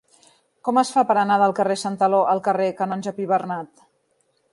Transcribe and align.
Com 0.67 0.79
es 0.81 0.91
fa 0.93 1.03
per 1.09 1.17
anar 1.23 1.37
del 1.43 1.53
carrer 1.59 1.75
de 1.77 1.81
Santaló 1.81 2.21
al 2.31 2.41
carrer 2.47 2.67
del 2.71 2.75
Canonge 2.81 3.13
Pibernat? 3.19 3.85